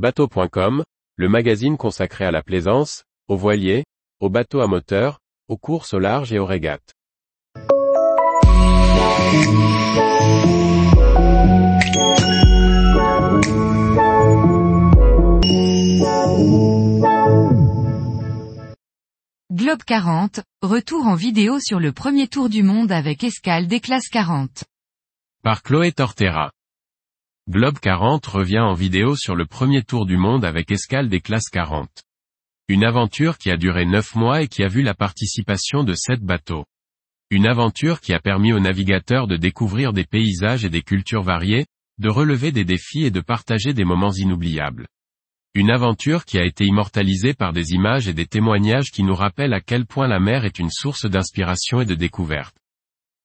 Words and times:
Bateau.com, 0.00 0.82
le 1.16 1.28
magazine 1.28 1.76
consacré 1.76 2.24
à 2.24 2.30
la 2.30 2.42
plaisance, 2.42 3.04
aux 3.28 3.36
voiliers, 3.36 3.84
aux 4.18 4.30
bateaux 4.30 4.62
à 4.62 4.66
moteur, 4.66 5.18
aux 5.46 5.58
courses 5.58 5.92
au 5.92 5.98
large 5.98 6.32
et 6.32 6.38
aux 6.38 6.46
régates. 6.46 6.94
Globe 19.52 19.82
40, 19.84 20.40
retour 20.62 21.08
en 21.08 21.14
vidéo 21.14 21.60
sur 21.60 21.78
le 21.78 21.92
premier 21.92 22.26
tour 22.26 22.48
du 22.48 22.62
monde 22.62 22.90
avec 22.90 23.22
escale 23.22 23.66
des 23.66 23.80
classes 23.80 24.08
40. 24.08 24.64
Par 25.42 25.62
Chloé 25.62 25.92
Tortera. 25.92 26.52
Globe 27.50 27.80
40 27.80 28.24
revient 28.26 28.60
en 28.60 28.74
vidéo 28.74 29.16
sur 29.16 29.34
le 29.34 29.44
premier 29.44 29.82
tour 29.82 30.06
du 30.06 30.16
monde 30.16 30.44
avec 30.44 30.70
escale 30.70 31.08
des 31.08 31.20
classes 31.20 31.48
40. 31.48 31.90
Une 32.68 32.84
aventure 32.84 33.38
qui 33.38 33.50
a 33.50 33.56
duré 33.56 33.86
9 33.86 34.14
mois 34.14 34.42
et 34.42 34.46
qui 34.46 34.62
a 34.62 34.68
vu 34.68 34.82
la 34.82 34.94
participation 34.94 35.82
de 35.82 35.92
7 35.92 36.20
bateaux. 36.20 36.64
Une 37.28 37.48
aventure 37.48 38.00
qui 38.00 38.14
a 38.14 38.20
permis 38.20 38.52
aux 38.52 38.60
navigateurs 38.60 39.26
de 39.26 39.36
découvrir 39.36 39.92
des 39.92 40.04
paysages 40.04 40.64
et 40.64 40.70
des 40.70 40.82
cultures 40.82 41.24
variées, 41.24 41.66
de 41.98 42.08
relever 42.08 42.52
des 42.52 42.64
défis 42.64 43.02
et 43.02 43.10
de 43.10 43.20
partager 43.20 43.74
des 43.74 43.84
moments 43.84 44.12
inoubliables. 44.12 44.86
Une 45.56 45.72
aventure 45.72 46.26
qui 46.26 46.38
a 46.38 46.44
été 46.44 46.64
immortalisée 46.66 47.34
par 47.34 47.52
des 47.52 47.72
images 47.72 48.06
et 48.06 48.14
des 48.14 48.26
témoignages 48.26 48.92
qui 48.92 49.02
nous 49.02 49.16
rappellent 49.16 49.54
à 49.54 49.60
quel 49.60 49.86
point 49.86 50.06
la 50.06 50.20
mer 50.20 50.44
est 50.44 50.60
une 50.60 50.70
source 50.70 51.04
d'inspiration 51.04 51.80
et 51.80 51.84
de 51.84 51.96
découverte. 51.96 52.54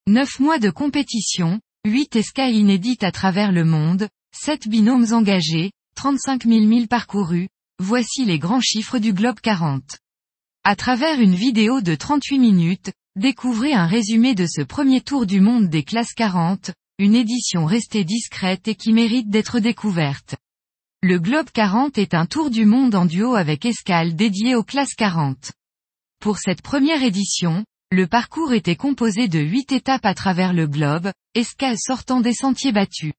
9 0.08 0.40
mois 0.40 0.58
de 0.58 0.72
compétition, 0.72 1.60
8 1.86 2.16
escales 2.16 2.56
inédites 2.56 3.04
à 3.04 3.12
travers 3.12 3.52
le 3.52 3.64
monde, 3.64 4.10
7 4.36 4.68
binômes 4.68 5.14
engagés, 5.14 5.72
35 5.96 6.46
000 6.46 6.62
milles 6.62 6.88
parcourus, 6.88 7.48
voici 7.78 8.26
les 8.26 8.40
grands 8.40 8.60
chiffres 8.60 8.98
du 8.98 9.14
Globe 9.14 9.40
40. 9.40 10.00
À 10.64 10.76
travers 10.76 11.20
une 11.20 11.36
vidéo 11.36 11.82
de 11.82 11.94
38 11.94 12.40
minutes, 12.40 12.92
découvrez 13.16 13.74
un 13.74 13.86
résumé 13.86 14.34
de 14.34 14.48
ce 14.48 14.64
premier 14.64 15.02
tour 15.02 15.28
du 15.28 15.42
monde 15.42 15.70
des 15.70 15.84
classes 15.84 16.16
40, 16.16 16.72
une 16.98 17.14
édition 17.14 17.66
restée 17.66 18.04
discrète 18.04 18.68
et 18.68 18.74
qui 18.74 18.92
mérite 18.92 19.30
d'être 19.30 19.60
découverte. 19.60 20.36
Le 21.04 21.20
Globe 21.20 21.52
40 21.54 22.00
est 22.00 22.16
un 22.16 22.26
tour 22.26 22.50
du 22.50 22.66
monde 22.66 22.96
en 22.96 23.06
duo 23.06 23.36
avec 23.36 23.64
escale 23.64 24.16
dédié 24.16 24.56
aux 24.56 24.64
classes 24.64 24.96
40. 24.96 25.52
Pour 26.20 26.40
cette 26.40 26.64
première 26.64 27.04
édition, 27.04 27.64
le 27.92 28.08
parcours 28.08 28.54
était 28.54 28.76
composé 28.76 29.28
de 29.28 29.40
8 29.40 29.72
étapes 29.72 30.06
à 30.06 30.14
travers 30.14 30.54
le 30.54 30.68
globe, 30.68 31.12
escale 31.34 31.78
sortant 31.78 32.20
des 32.20 32.34
sentiers 32.34 32.72
battus. 32.72 33.14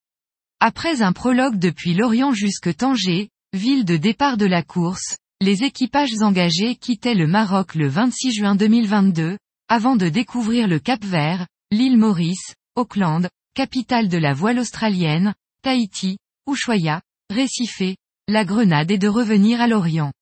Après 0.61 1.03
un 1.03 1.13
prologue 1.13 1.59
depuis 1.59 1.95
Lorient 1.95 2.33
jusque 2.33 2.75
Tanger, 2.77 3.31
ville 3.53 3.85
de 3.85 3.97
départ 3.97 4.37
de 4.37 4.47
la 4.47 4.63
course, 4.63 5.19
les 5.41 5.65
équipages 5.65 6.21
engagés 6.21 6.77
quittaient 6.77 7.15
le 7.15 7.27
Maroc 7.27 7.75
le 7.75 7.89
26 7.89 8.33
juin 8.33 8.57
2022, 8.57 9.39
avant 9.69 9.97
de 9.97 10.09
découvrir 10.09 10.67
le 10.67 10.79
Cap 10.79 11.05
Vert, 11.05 11.47
l'île 11.71 11.99
Maurice, 11.99 12.55
Auckland, 12.75 13.29
capitale 13.55 14.09
de 14.09 14.19
la 14.19 14.33
voile 14.33 14.59
australienne, 14.59 15.35
Tahiti, 15.63 16.19
Ushuaia, 16.49 17.03
Récifé, 17.31 17.97
la 18.29 18.45
Grenade 18.45 18.91
et 18.91 18.99
de 18.99 19.09
revenir 19.09 19.61
à 19.61 19.67
l'Orient. 19.67 20.13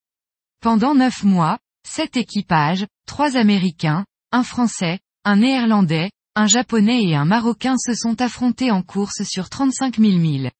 Pendant 0.60 0.94
neuf 0.94 1.22
mois, 1.22 1.58
sept 1.86 2.16
équipages, 2.16 2.86
trois 3.06 3.36
Américains, 3.36 4.04
un 4.34 4.42
Français, 4.42 4.98
un 5.24 5.36
Néerlandais, 5.36 6.10
un 6.34 6.48
Japonais 6.48 7.04
et 7.04 7.14
un 7.14 7.24
Marocain 7.24 7.76
se 7.78 7.94
sont 7.94 8.20
affrontés 8.20 8.72
en 8.72 8.82
course 8.82 9.22
sur 9.22 9.48
35 9.48 10.00
000 10.00 10.18
milles. 10.18 10.50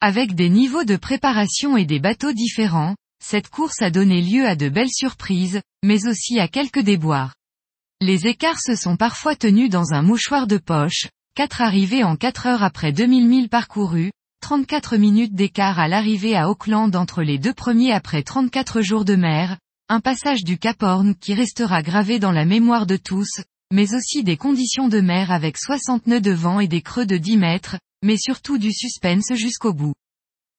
Avec 0.00 0.36
des 0.36 0.48
niveaux 0.48 0.84
de 0.84 0.94
préparation 0.94 1.76
et 1.76 1.84
des 1.84 1.98
bateaux 1.98 2.30
différents, 2.30 2.94
cette 3.20 3.48
course 3.48 3.82
a 3.82 3.90
donné 3.90 4.22
lieu 4.22 4.46
à 4.46 4.54
de 4.54 4.68
belles 4.68 4.92
surprises, 4.92 5.60
mais 5.84 6.06
aussi 6.06 6.38
à 6.38 6.46
quelques 6.46 6.78
déboires. 6.78 7.34
Les 8.00 8.28
écarts 8.28 8.60
se 8.60 8.76
sont 8.76 8.96
parfois 8.96 9.34
tenus 9.34 9.68
dans 9.68 9.94
un 9.94 10.02
mouchoir 10.02 10.46
de 10.46 10.58
poche, 10.58 11.08
quatre 11.34 11.60
arrivées 11.60 12.04
en 12.04 12.14
4 12.14 12.46
heures 12.46 12.62
après 12.62 12.92
2000 12.92 13.26
milles 13.26 13.48
parcourus, 13.48 14.12
34 14.42 14.96
minutes 14.96 15.34
d'écart 15.34 15.80
à 15.80 15.88
l'arrivée 15.88 16.36
à 16.36 16.48
Auckland 16.48 16.94
entre 16.94 17.24
les 17.24 17.38
deux 17.40 17.52
premiers 17.52 17.92
après 17.92 18.22
34 18.22 18.80
jours 18.80 19.04
de 19.04 19.16
mer, 19.16 19.58
un 19.90 20.00
passage 20.00 20.44
du 20.44 20.58
Cap 20.58 20.82
Horn 20.82 21.14
qui 21.14 21.32
restera 21.32 21.82
gravé 21.82 22.18
dans 22.18 22.32
la 22.32 22.44
mémoire 22.44 22.84
de 22.84 22.96
tous, 22.96 23.40
mais 23.72 23.94
aussi 23.94 24.22
des 24.22 24.36
conditions 24.36 24.88
de 24.88 25.00
mer 25.00 25.30
avec 25.30 25.56
60 25.56 26.06
nœuds 26.06 26.20
de 26.20 26.30
vent 26.30 26.60
et 26.60 26.68
des 26.68 26.82
creux 26.82 27.06
de 27.06 27.16
10 27.16 27.38
mètres, 27.38 27.78
mais 28.02 28.18
surtout 28.18 28.58
du 28.58 28.70
suspense 28.70 29.32
jusqu'au 29.34 29.72
bout. 29.72 29.94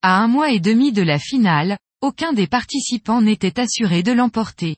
À 0.01 0.19
un 0.19 0.27
mois 0.27 0.51
et 0.51 0.59
demi 0.59 0.91
de 0.91 1.03
la 1.03 1.19
finale, 1.19 1.77
aucun 2.01 2.33
des 2.33 2.47
participants 2.47 3.21
n'était 3.21 3.59
assuré 3.59 4.01
de 4.01 4.13
l'emporter. 4.13 4.77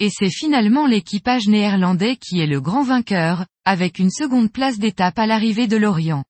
Et 0.00 0.10
c'est 0.10 0.30
finalement 0.30 0.86
l'équipage 0.86 1.46
néerlandais 1.46 2.16
qui 2.16 2.40
est 2.40 2.46
le 2.46 2.60
grand 2.60 2.82
vainqueur, 2.82 3.46
avec 3.64 4.00
une 4.00 4.10
seconde 4.10 4.50
place 4.50 4.78
d'étape 4.78 5.18
à 5.18 5.26
l'arrivée 5.26 5.68
de 5.68 5.76
l'Orient. 5.76 6.24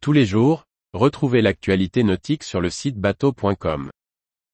Tous 0.00 0.12
les 0.12 0.26
jours, 0.26 0.64
retrouvez 0.92 1.42
l'actualité 1.42 2.04
nautique 2.04 2.44
sur 2.44 2.60
le 2.60 2.70
site 2.70 2.96
bateau.com. 2.96 3.90